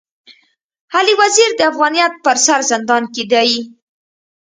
علي 0.95 1.13
وزير 1.21 1.49
د 1.55 1.61
افغانيت 1.71 2.13
پر 2.25 2.37
سر 2.45 2.59
زندان 2.71 3.03
کي 3.13 3.23
دی. 3.31 3.51